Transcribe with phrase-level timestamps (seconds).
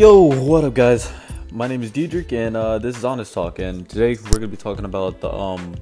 [0.00, 1.12] Yo, what up, guys?
[1.52, 3.58] My name is Diedrich, and uh, this is Honest Talk.
[3.58, 5.74] And today we're gonna be talking about the um,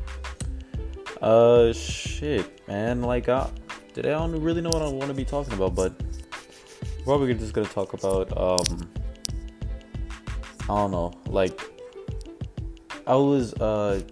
[1.23, 3.01] uh, shit, man.
[3.01, 3.47] Like, uh,
[3.95, 5.93] today I don't really know what I want to be talking about, but
[6.99, 8.91] we're probably just gonna talk about um,
[10.63, 11.61] I don't know, like,
[13.07, 14.03] I was uh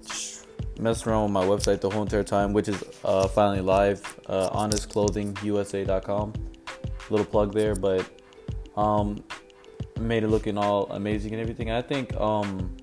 [0.78, 4.50] messing around with my website the whole entire time, which is uh finally live, uh,
[4.50, 6.32] honestclothingusa.com.
[7.10, 8.08] Little plug there, but
[8.76, 9.24] um
[9.98, 11.70] made it looking all amazing and everything.
[11.70, 12.76] I think um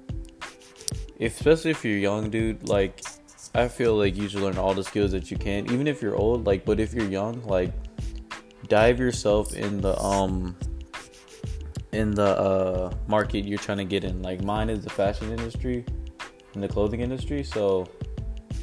[1.20, 3.02] if, especially if you're young, dude, like
[3.55, 6.16] I feel like you should learn all the skills that you can, even if you're
[6.16, 6.45] old.
[6.45, 7.72] Like, but if you're young, like
[8.67, 10.55] dive yourself in the um
[11.91, 14.22] in the uh market you're trying to get in.
[14.22, 15.86] Like mine is the fashion industry
[16.55, 17.88] in the clothing industry, so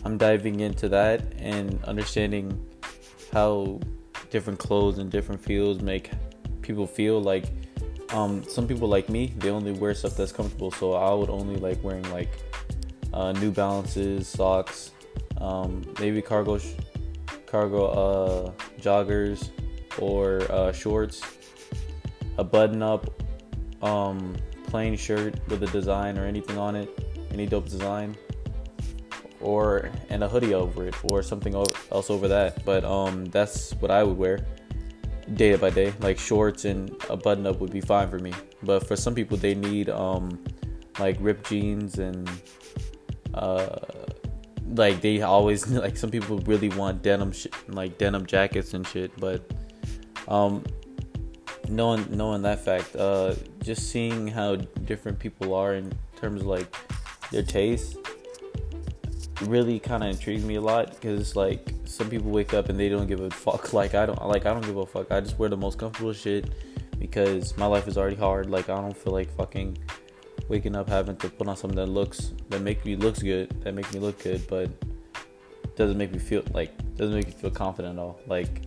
[0.05, 2.67] I'm diving into that and understanding
[3.33, 3.81] how
[4.31, 6.11] different clothes and different fields make
[6.62, 7.45] people feel like
[8.12, 10.70] um, some people like me, they only wear stuff that's comfortable.
[10.70, 12.30] So I would only like wearing like
[13.12, 14.92] uh, New Balances, socks,
[15.39, 16.75] um, maybe cargo, sh-
[17.47, 19.50] cargo uh, joggers
[19.98, 21.22] or uh, shorts,
[22.39, 23.22] a button-up,
[23.83, 24.36] um,
[24.67, 26.89] plain shirt with a design or anything on it,
[27.33, 28.17] any dope design,
[29.41, 32.64] or and a hoodie over it or something else over that.
[32.64, 34.47] But um, that's what I would wear
[35.34, 35.92] day by day.
[36.00, 38.33] Like shorts and a button up would be fine for me.
[38.62, 40.42] But for some people, they need um
[40.98, 42.28] like ripped jeans and
[43.34, 43.78] uh
[44.75, 49.17] like they always like some people really want denim sh- like denim jackets and shit.
[49.19, 49.51] But
[50.28, 50.64] um
[51.69, 56.75] knowing knowing that fact, uh just seeing how different people are in terms of like
[57.31, 57.97] their taste
[59.42, 62.88] really kind of intrigued me a lot because like some people wake up and they
[62.88, 63.72] don't give a fuck.
[63.80, 65.10] Like i don't like i don't give a fuck.
[65.10, 66.50] I just wear the most comfortable shit
[66.98, 68.50] because my life is already hard.
[68.50, 69.78] Like i don't feel like fucking
[70.48, 73.73] waking up having to put on something that looks that make me looks good that
[73.73, 74.68] make me look good but
[75.77, 78.20] doesn't make me feel like doesn't make me feel confident at all.
[78.27, 78.62] Like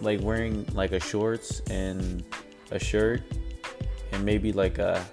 [0.00, 2.24] like wearing like a shorts and
[2.70, 3.22] a shirt
[4.12, 5.04] and maybe like a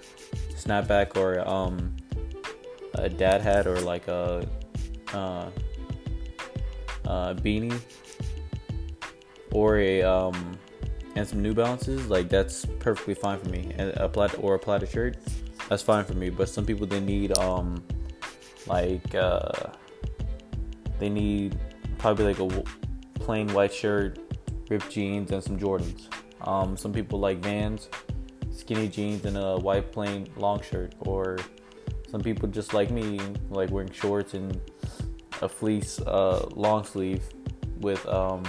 [0.54, 1.94] snapback or um
[2.94, 4.46] a dad hat or like a
[5.14, 5.50] uh,
[7.06, 7.80] uh, beanie
[9.52, 10.58] or a um,
[11.14, 13.72] and some New Balances, like that's perfectly fine for me.
[13.76, 15.16] And a plaid or a plaid shirt,
[15.68, 16.30] that's fine for me.
[16.30, 17.82] But some people they need um
[18.66, 19.72] like uh
[20.98, 21.58] they need
[21.98, 22.64] probably like a
[23.14, 24.18] plain white shirt,
[24.68, 26.08] ripped jeans, and some Jordans.
[26.42, 27.88] Um, some people like Vans,
[28.52, 30.94] skinny jeans, and a white plain long shirt.
[31.00, 31.38] Or
[32.10, 33.20] some people just like me,
[33.50, 34.60] like wearing shorts and
[35.42, 37.22] a fleece uh, long sleeve
[37.80, 38.42] with um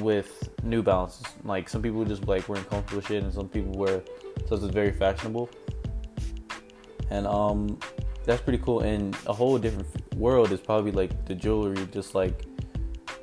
[0.00, 1.26] with New Balances.
[1.44, 4.02] Like some people just like wearing comfortable shit, and some people wear
[4.46, 5.50] stuff that's very fashionable.
[7.10, 7.78] And um,
[8.24, 8.80] that's pretty cool.
[8.80, 12.46] And a whole different world is probably like the jewelry, just like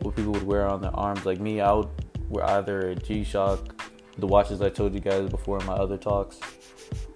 [0.02, 1.26] what people would wear on their arms.
[1.26, 1.90] Like me, I would
[2.30, 3.82] wear either a G Shock,
[4.18, 6.40] the watches I told you guys before in my other talks,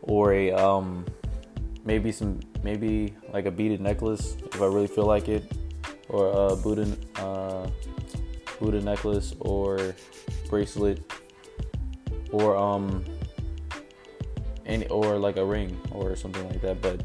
[0.04, 1.06] or a um
[1.86, 5.52] maybe some maybe like a beaded necklace if I really feel like it,
[6.10, 7.68] or a Buddha uh,
[8.60, 9.96] Buddha necklace or
[10.50, 11.02] bracelet,
[12.32, 13.04] or um
[14.66, 16.82] any or like a ring or something like that.
[16.82, 17.02] But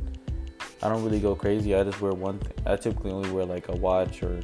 [0.83, 1.75] I don't really go crazy.
[1.75, 2.41] I just wear one.
[2.67, 4.41] I typically only wear like a watch or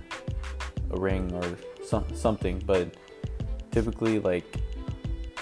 [0.91, 2.63] a ring or some something.
[2.67, 2.97] But
[3.71, 4.45] typically like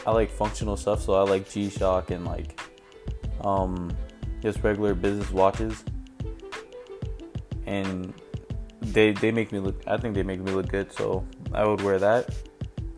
[0.06, 2.58] I like functional stuff, so I like G Shock and like
[3.42, 3.94] um
[4.40, 5.84] just regular business watches,
[7.66, 8.12] and
[8.80, 9.80] they they make me look.
[9.86, 12.34] I think they make me look good, so I would wear that.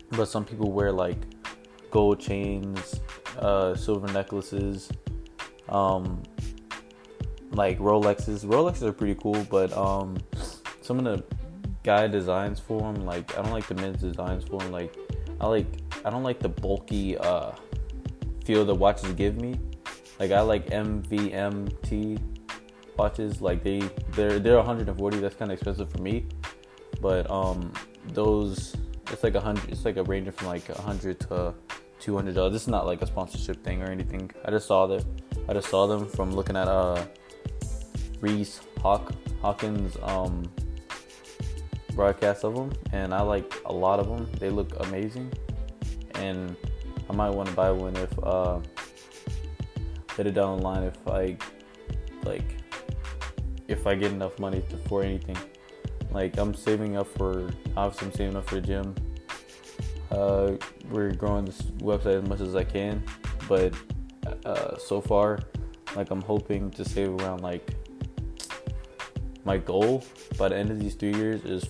[0.09, 1.17] But some people wear like
[1.91, 2.99] gold chains,
[3.39, 4.89] uh, silver necklaces,
[5.69, 6.21] um,
[7.51, 8.45] like Rolexes.
[8.45, 10.17] Rolexes are pretty cool, but um,
[10.81, 11.23] some of the
[11.83, 14.71] guy designs for them, like I don't like the men's designs for them.
[14.71, 14.95] Like
[15.39, 15.67] I like
[16.03, 17.51] I don't like the bulky uh,
[18.45, 19.59] feel the watches give me.
[20.19, 22.19] Like I like MVMT
[22.97, 23.41] watches.
[23.41, 23.79] Like they
[24.11, 25.17] they're they're 140.
[25.19, 26.25] That's kind of expensive for me.
[27.01, 27.73] But um
[28.13, 28.75] those
[29.11, 29.69] it's like a hundred.
[29.69, 31.53] It's like a range from like hundred to
[31.99, 32.53] two hundred dollars.
[32.53, 34.31] This is not like a sponsorship thing or anything.
[34.43, 35.05] I just saw that.
[35.47, 37.05] I just saw them from looking at uh
[38.19, 40.49] Reese Hawk Hawkins um
[41.93, 44.29] broadcast of them, and I like a lot of them.
[44.39, 45.31] They look amazing,
[46.15, 46.55] and
[47.09, 48.59] I might want to buy one if uh
[50.15, 51.37] hit it down the line if I
[52.23, 52.57] like
[53.67, 55.37] if I get enough money to, for anything.
[56.11, 58.95] Like I'm saving up for obviously I'm saving up for the gym.
[60.11, 60.51] Uh,
[60.89, 63.03] we're growing this website as much as I can,
[63.49, 63.73] but
[64.45, 65.39] uh, so far,
[65.95, 67.67] like I'm hoping to save around like
[69.43, 70.03] my goal
[70.37, 71.67] by the end of these three years is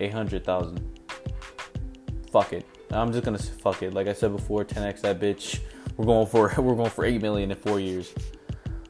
[0.00, 0.80] eight hundred thousand.
[2.30, 2.66] Fuck it.
[2.90, 3.94] I'm just gonna fuck it.
[3.94, 5.60] Like I said before, 10x that bitch.
[5.98, 8.14] We're going for we're going for eight million in four years.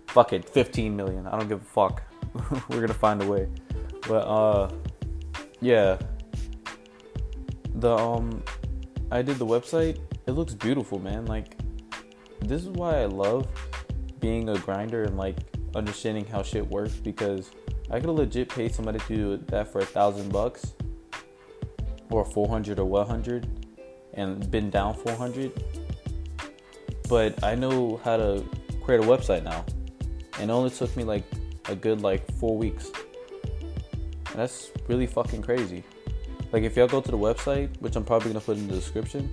[0.06, 1.26] Fuck it, 15 million.
[1.26, 2.02] I don't give a fuck.
[2.69, 3.49] we're gonna find a way.
[4.06, 4.70] But uh,
[5.60, 5.99] yeah.
[7.75, 8.43] The um,
[9.10, 9.99] I did the website.
[10.26, 11.25] It looks beautiful, man.
[11.25, 11.56] Like
[12.40, 13.49] this is why I love
[14.20, 15.38] being a grinder and like
[15.75, 17.50] understanding how shit works because
[17.90, 20.75] I could legit pay somebody to do that for a thousand bucks
[22.11, 23.46] or 400 or 100
[24.14, 25.88] and been down 400
[27.08, 28.44] but i know how to
[28.82, 29.64] create a website now.
[30.40, 31.25] And it only took me like
[31.69, 32.90] a good like four weeks.
[34.31, 35.84] And that's really fucking crazy.
[36.52, 39.31] Like if y'all go to the website which i'm probably gonna put in the description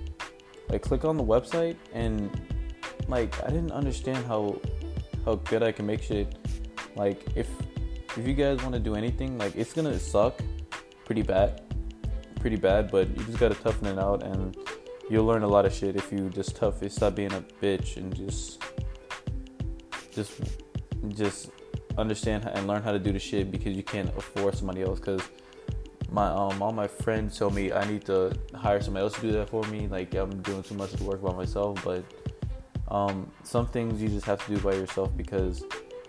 [0.68, 2.28] like click on the website and
[3.08, 4.60] like i didn't understand how
[5.24, 6.34] how good i can make shit.
[6.96, 7.48] Like if
[8.16, 10.40] if you guys want to do anything like it's gonna suck
[11.06, 11.62] pretty bad
[12.46, 14.56] pretty bad, but you just gotta toughen it out, and
[15.08, 17.96] you'll learn a lot of shit if you just tough it, stop being a bitch,
[17.96, 18.62] and just
[20.12, 20.40] just
[21.08, 21.50] just
[21.98, 24.98] understand and learn how to do the shit because you can't afford somebody else.
[24.98, 25.22] Because
[26.10, 29.32] my um all my friends tell me I need to hire somebody else to do
[29.32, 29.88] that for me.
[29.88, 32.04] Like I'm doing too much work by myself, but
[32.88, 35.64] um, some things you just have to do by yourself because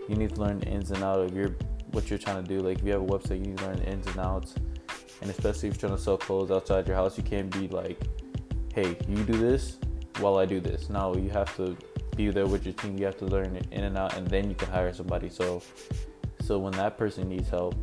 [0.08, 1.56] you need to learn the ins and outs of your
[1.90, 2.60] what you're trying to do.
[2.60, 4.54] Like if you have a website, you need to learn the ins and outs
[5.20, 8.00] and especially if you're trying to sell clothes outside your house, you can't be like,
[8.78, 9.78] hey, you do this
[10.20, 10.88] while I do this.
[10.88, 11.76] No, you have to
[12.16, 12.96] be there with your team.
[12.96, 15.28] You have to learn it in and out, and then you can hire somebody.
[15.28, 15.62] So,
[16.40, 17.74] so when that person needs help,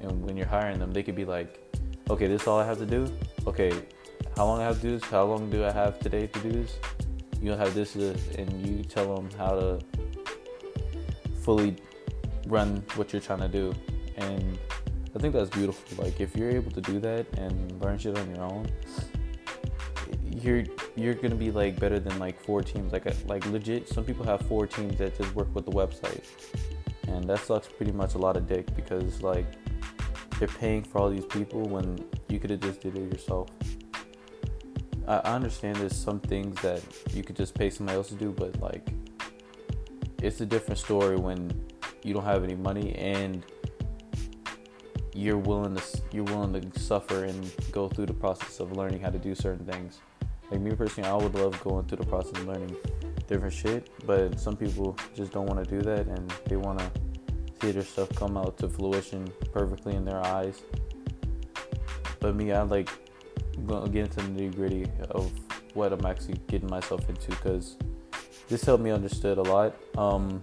[0.00, 1.50] and when you're hiring them, they could be like,
[2.08, 3.06] okay, this is all I have to do.
[3.46, 3.70] Okay,
[4.36, 5.08] how long I have to do this?
[5.08, 6.78] How long do I have today to do this?
[7.40, 9.78] You'll have this, uh, and you tell them how to
[11.42, 11.76] fully
[12.48, 13.72] run what you're trying to do,
[14.16, 14.58] and
[15.14, 16.04] I think that's beautiful.
[16.04, 18.66] Like if you're able to do that and learn shit on your own,
[20.42, 20.64] you're
[20.96, 22.92] you're gonna be like better than like four teams.
[22.92, 26.24] Like uh, like legit, some people have four teams that just work with the website,
[27.08, 29.46] and that sucks pretty much a lot of dick because like
[30.38, 33.48] they're paying for all these people when you could have just did it yourself.
[35.06, 36.82] I, I understand there's some things that
[37.12, 38.88] you could just pay somebody else to do, but like
[40.22, 41.52] it's a different story when
[42.02, 43.44] you don't have any money and
[45.14, 45.82] you're willing to
[46.12, 49.64] you're willing to suffer and go through the process of learning how to do certain
[49.66, 50.00] things.
[50.50, 52.76] Like me personally, I would love going through the process of learning
[53.28, 56.90] different shit, but some people just don't want to do that and they want to
[57.60, 60.62] see their stuff come out to fruition perfectly in their eyes.
[62.18, 62.90] But me, I like
[63.66, 65.30] get into the nitty gritty of
[65.74, 67.76] what I'm actually getting myself into because
[68.48, 69.76] this helped me understood a lot.
[69.96, 70.42] Um,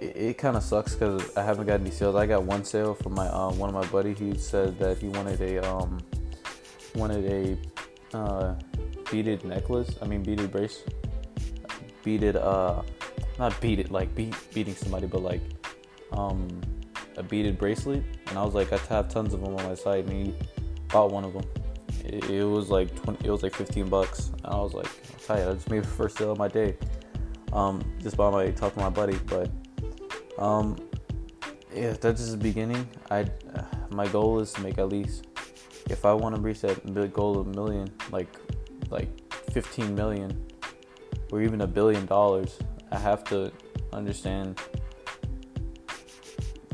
[0.00, 2.14] it, it kind of sucks because I haven't got any sales.
[2.14, 4.14] I got one sale from my uh, one of my buddy.
[4.14, 5.98] He said that he wanted a um,
[6.94, 7.79] wanted a
[8.14, 8.54] uh,
[9.10, 9.96] beaded necklace.
[10.02, 10.84] I mean beaded brace,
[12.02, 12.82] beaded uh,
[13.38, 15.40] not beaded like beat, beating somebody, but like
[16.12, 16.60] um,
[17.16, 18.04] a beaded bracelet.
[18.28, 20.34] And I was like, I have tons of them on my site, and he
[20.88, 21.44] bought one of them.
[22.04, 24.30] It, it was like 20, it was like 15 bucks.
[24.44, 24.88] And I was like,
[25.24, 25.48] tight.
[25.48, 26.76] I just made the first sale of my day.
[27.52, 29.50] Um, just by my talking to my buddy, but
[30.38, 30.76] um,
[31.74, 32.88] yeah, that's just the beginning.
[33.10, 33.22] I
[33.54, 35.26] uh, my goal is to make at least
[35.90, 38.28] if I want to reach that goal of a million, like
[38.90, 39.08] like
[39.52, 40.46] 15 million,
[41.32, 42.58] or even a billion dollars,
[42.90, 43.52] I have to
[43.92, 44.58] understand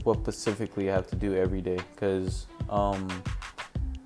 [0.04, 1.78] what specifically I have to do every day.
[1.94, 3.08] Because um,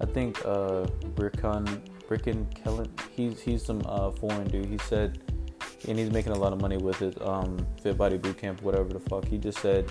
[0.00, 0.86] I think uh,
[1.16, 4.66] Rickon Rickon Kellen, he's he's some uh, foreign dude.
[4.66, 5.22] He said
[5.88, 7.20] and he's making a lot of money with it.
[7.22, 9.24] Um, Fit Body Bootcamp, whatever the fuck.
[9.24, 9.88] He just said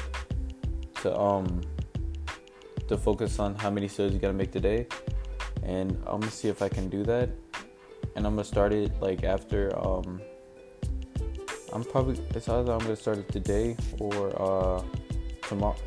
[1.01, 1.61] to um
[2.89, 4.88] to focus on how many sales you gotta make today,
[5.63, 7.29] and I'm gonna see if I can do that.
[8.15, 10.22] And I'm gonna start it like after um.
[11.72, 14.84] I'm probably it's either I'm gonna start it today or uh
[15.48, 15.77] tomorrow,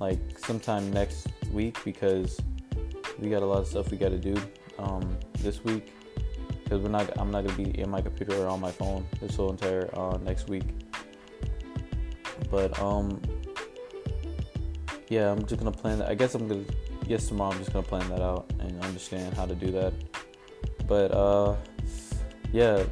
[0.00, 2.40] like sometime next week because
[3.20, 4.36] we got a lot of stuff we gotta do
[4.80, 5.92] um this week
[6.68, 7.10] because we're not.
[7.18, 10.18] I'm not gonna be in my computer or on my phone this whole entire uh,
[10.18, 10.64] next week.
[12.50, 13.20] But um,
[15.08, 16.08] yeah, I'm just gonna plan that.
[16.08, 16.64] I guess I'm gonna.
[17.06, 19.92] Yes, tomorrow I'm just gonna plan that out and understand how to do that.
[20.86, 21.56] But uh,
[22.52, 22.84] yeah,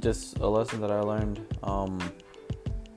[0.00, 1.44] just a lesson that I learned.
[1.62, 1.98] Um,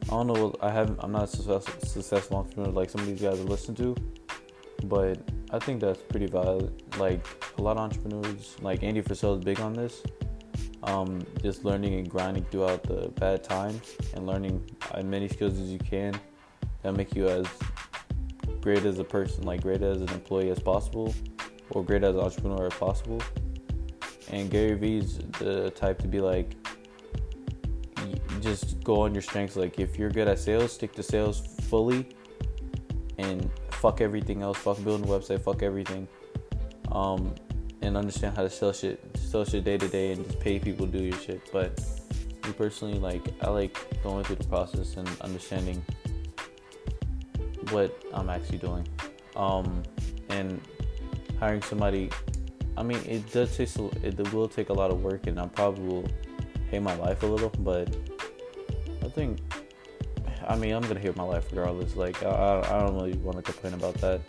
[0.04, 0.54] I don't know.
[0.62, 1.00] I haven't.
[1.02, 3.96] I'm not successful, successful entrepreneur like some of these guys I listen to.
[4.86, 5.20] but
[5.52, 6.84] I think that's pretty valid.
[6.98, 7.26] Like
[7.58, 10.02] a lot of entrepreneurs, like Andy Frisella is big on this.
[10.84, 15.72] Um, just learning and grinding throughout the bad times and learning as many skills as
[15.72, 16.20] you can
[16.82, 17.46] that make you as
[18.62, 21.14] great as a person, like great as an employee as possible,
[21.72, 23.22] or great as an entrepreneur as possible.
[24.30, 26.56] And Gary Vee's the type to be like,
[28.42, 29.56] just go on your strengths.
[29.56, 32.08] Like if you're good at sales, stick to sales fully,
[33.18, 34.58] and fuck everything else.
[34.58, 35.42] Fuck building a website.
[35.42, 36.08] Fuck everything.
[36.92, 37.34] Um,
[37.82, 40.86] and understand how to sell shit, sell shit day to day, and just pay people
[40.86, 41.50] to do your shit.
[41.52, 41.80] But
[42.46, 45.84] me personally, like I like going through the process and understanding
[47.72, 48.88] what I'm actually doing,
[49.36, 49.84] um,
[50.30, 50.62] and
[51.40, 52.10] hiring somebody.
[52.78, 53.70] I mean, it does take
[54.04, 56.08] it will take a lot of work, and I probably will
[56.70, 57.96] hate my life a little, but
[59.04, 59.40] I think.
[60.48, 61.96] I mean, I'm gonna hate my life regardless.
[61.96, 64.22] Like, I, I don't really want to complain about that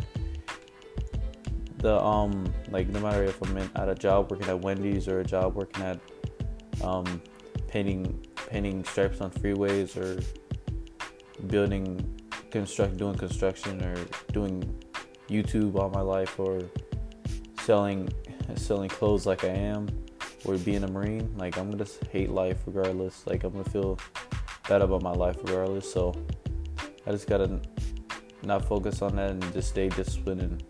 [1.82, 5.20] the um like no matter if I'm in, at a job working at Wendy's or
[5.20, 5.98] a job working at
[6.82, 7.20] um
[7.66, 10.22] painting painting stripes on freeways or
[11.48, 12.21] building
[12.52, 13.96] construct doing construction or
[14.32, 14.62] doing
[15.28, 16.60] YouTube all my life or
[17.62, 18.08] selling
[18.56, 19.88] selling clothes like I am
[20.44, 23.98] or being a marine like I'm gonna hate life regardless like I'm gonna feel
[24.68, 26.14] bad about my life regardless so
[27.06, 27.60] I just gotta
[28.44, 30.62] not focus on that and just stay disciplined and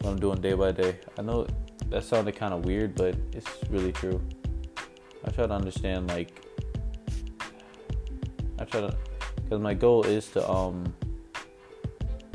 [0.00, 0.98] what I'm doing day by day.
[1.18, 1.46] I know
[1.88, 4.20] that sounded kind of weird, but it's really true.
[5.24, 6.30] I try to understand like
[8.58, 8.96] I try to
[9.36, 10.94] because my goal is to um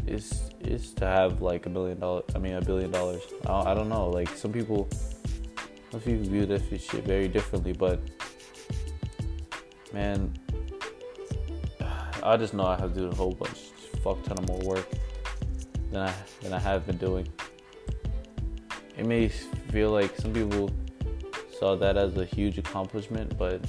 [0.07, 2.25] is is to have like a million dollars.
[2.35, 3.21] I mean a billion dollars.
[3.47, 4.09] I, I don't know.
[4.09, 4.88] Like some people,
[5.91, 8.00] some people view this shit very differently, but
[9.93, 10.33] man,
[12.24, 13.59] I just know I have to do a whole bunch,
[14.03, 14.88] fuck ton of more work
[15.91, 17.27] than I than I have been doing
[18.97, 20.71] it may feel like some people
[21.59, 23.62] saw that as a huge accomplishment, but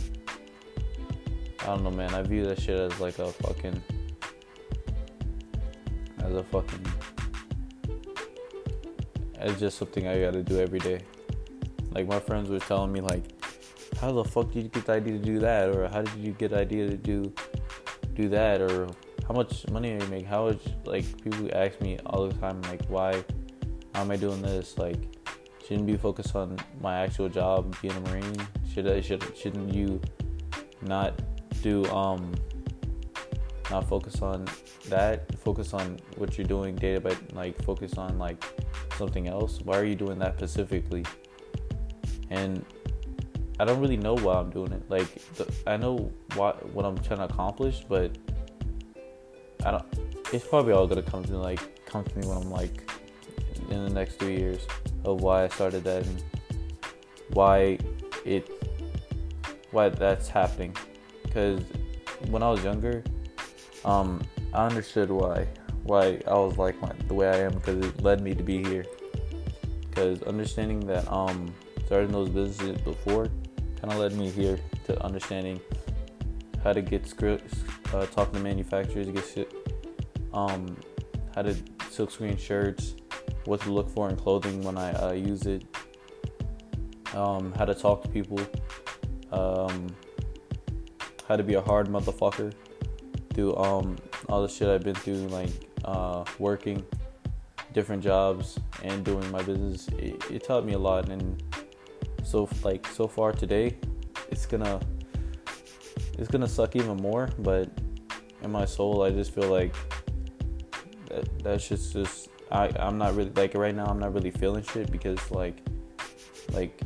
[1.61, 2.14] I don't know, man.
[2.14, 3.83] I view that shit as like a fucking,
[6.26, 6.87] as a fucking,
[9.38, 11.00] as just something I gotta do every day.
[11.92, 13.25] Like my friends were telling me, like,
[14.00, 16.33] how the fuck did you get the idea to do that, or how did you
[16.33, 17.33] get the idea to do,
[18.14, 18.88] do that, or
[19.26, 20.26] how much money are you making?
[20.26, 23.25] How much like people ask me all the time, like, why,
[23.95, 24.76] how am I doing this?
[24.78, 24.99] Like,
[25.66, 28.37] shouldn't be focused on my actual job being a marine
[28.73, 30.00] should I should shouldn't you
[30.83, 31.21] not
[31.62, 32.33] do um
[33.71, 34.47] not focus on
[34.89, 35.35] that.
[35.39, 38.43] Focus on what you're doing day by like focus on like
[38.97, 39.61] something else.
[39.63, 41.05] Why are you doing that specifically?
[42.31, 42.65] And
[43.59, 44.83] I don't really know why I'm doing it.
[44.89, 48.17] Like the, I know what what I'm trying to accomplish but
[49.65, 49.85] I don't
[50.33, 52.91] it's probably all gonna come to me like come to me when I'm like
[53.71, 54.67] in the next two years
[55.05, 56.23] of why I started that and
[57.31, 57.79] why
[58.25, 58.51] it
[59.71, 60.75] why that's happening.
[61.23, 61.63] Because
[62.31, 63.03] when I was younger,
[63.87, 64.21] um,
[64.52, 65.47] I understood why
[65.85, 68.62] why I was like my, the way I am because it led me to be
[68.62, 68.85] here.
[69.88, 71.55] Because understanding that um,
[71.87, 73.28] starting those businesses before
[73.81, 75.61] kind of led me here to understanding
[76.64, 77.62] how to get scripts,
[77.95, 79.52] uh, talking to manufacturers, get
[80.35, 80.76] um,
[81.37, 81.55] how to
[81.88, 82.97] silkscreen shirts,
[83.45, 85.64] what to look for in clothing when I uh, use it,
[87.14, 88.40] um, how to talk to people,
[89.31, 89.87] um,
[91.28, 92.52] how to be a hard motherfucker
[93.37, 93.97] through um,
[94.31, 95.50] all the shit I've been through, like
[95.85, 96.83] uh, working
[97.75, 99.88] different jobs and doing my business.
[99.99, 101.40] It, it taught me a lot, and
[102.25, 103.76] so like so far today,
[104.31, 104.81] it's gonna
[106.19, 107.69] it's gonna suck even more, but
[108.43, 109.75] in my soul, I just feel like
[111.11, 114.64] that that's just just I I'm not really like right now I'm not really feeling
[114.64, 115.59] shit because like
[116.52, 116.81] like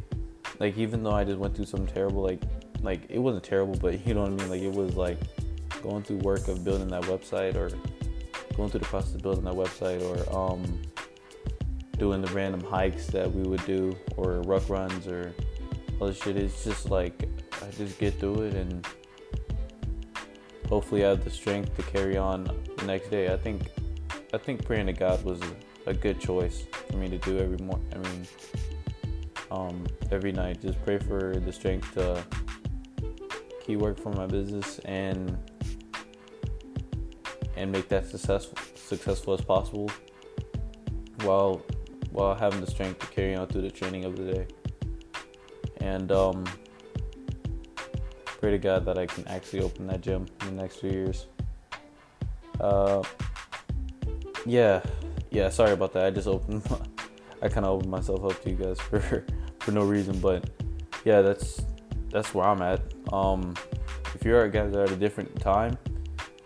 [0.58, 2.42] like even though I just went through some terrible like
[2.82, 4.50] like it wasn't terrible but you know what I mean?
[4.50, 5.18] Like it was like
[5.82, 7.70] going through work of building that website or
[8.56, 10.80] going through the process of building that website or um
[11.98, 15.34] doing the random hikes that we would do or ruck runs or
[16.00, 17.28] all this shit it's just like
[17.62, 18.86] I just get through it and
[20.68, 22.44] hopefully I have the strength to carry on
[22.78, 23.70] the next day I think
[24.32, 27.58] I think praying to God was a, a good choice for me to do every
[27.58, 27.86] morning.
[27.92, 28.26] I mean,
[29.50, 32.24] um, every night, just pray for the strength to
[33.60, 35.36] keep work for my business and
[37.60, 39.90] and make that successful successful as possible
[41.22, 41.62] while
[42.10, 44.46] while having the strength to carry on through the training of the day.
[45.80, 46.44] And um,
[48.40, 51.26] pray to God that I can actually open that gym in the next few years.
[52.58, 53.02] Uh,
[54.44, 54.82] yeah,
[55.30, 56.04] yeah, sorry about that.
[56.06, 56.62] I just opened,
[57.42, 59.24] I kind of opened myself up to you guys for
[59.60, 60.48] for no reason, but
[61.04, 61.62] yeah, that's
[62.08, 62.80] that's where I'm at.
[63.12, 63.54] Um,
[64.14, 65.78] if you're guys are at a different time,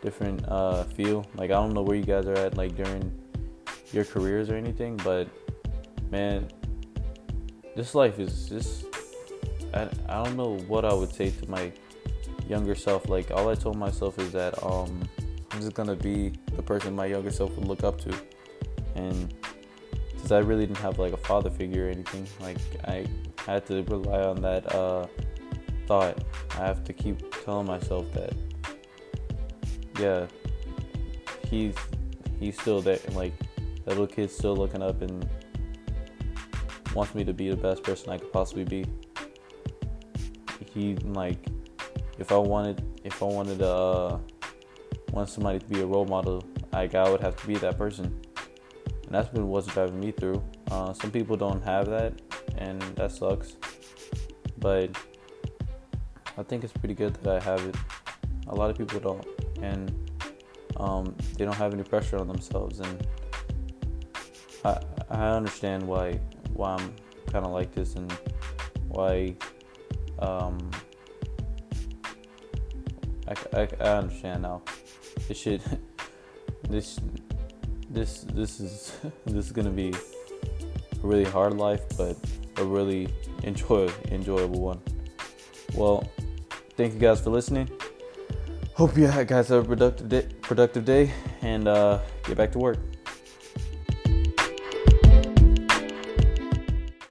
[0.04, 3.10] different uh, feel, like I don't know where you guys are at, like during
[3.92, 5.26] your careers or anything, but
[6.10, 6.48] man,
[7.74, 8.86] this life is just.
[9.72, 11.72] I, I don't know what I would say to my
[12.48, 13.08] younger self.
[13.08, 15.08] Like all I told myself is that um,
[15.50, 18.14] I'm just gonna be the person my younger self would look up to,
[18.94, 19.34] and
[20.16, 23.06] since I really didn't have like a father figure or anything, like I
[23.44, 25.06] had to rely on that uh,
[25.86, 26.22] thought.
[26.52, 28.32] I have to keep telling myself that,
[29.98, 30.26] yeah,
[31.48, 31.74] he's
[32.38, 32.98] he's still there.
[33.06, 33.34] and Like
[33.84, 35.28] that little kid's still looking up and
[36.94, 38.84] wants me to be the best person I could possibly be.
[40.72, 41.46] He like
[42.18, 44.18] if I wanted if I wanted to uh,
[45.12, 48.06] want somebody to be a role model, like I would have to be that person.
[49.06, 50.42] And that's been what's driving me through.
[50.70, 52.14] Uh, some people don't have that,
[52.56, 53.56] and that sucks.
[54.58, 54.96] But
[56.38, 57.76] I think it's pretty good that I have it.
[58.48, 59.26] A lot of people don't,
[59.64, 59.92] and
[60.76, 63.06] um, they don't have any pressure on themselves, and
[64.64, 64.80] I
[65.10, 66.20] I understand why
[66.52, 66.94] why I'm
[67.32, 68.12] kind of like this and
[68.88, 69.34] why
[70.18, 70.70] um,
[73.28, 74.62] I, I, I understand now.
[75.28, 75.62] This shit,
[76.68, 77.00] this
[77.90, 82.16] this this is this is gonna be a really hard life, but
[82.56, 83.08] a really
[83.42, 84.80] enjoy enjoyable one.
[85.74, 86.08] Well,
[86.76, 87.68] thank you guys for listening.
[88.74, 91.12] Hope you guys have a productive day, productive day,
[91.42, 92.78] and uh, get back to work.